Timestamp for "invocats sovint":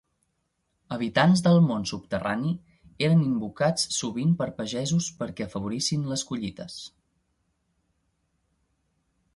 3.25-4.33